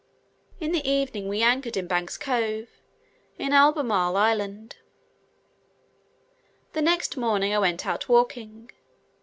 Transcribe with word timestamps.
In 0.59 0.71
the 0.71 0.83
evening 0.89 1.27
we 1.27 1.43
anchored 1.43 1.77
in 1.77 1.85
Bank's 1.85 2.17
Cove, 2.17 2.67
in 3.37 3.53
Albemarle 3.53 4.17
Island. 4.17 4.77
The 6.73 6.81
next 6.81 7.17
morning 7.17 7.53
I 7.53 7.59
went 7.59 7.85
out 7.85 8.09
walking. 8.09 8.71